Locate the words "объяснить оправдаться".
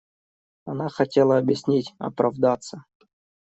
1.37-2.85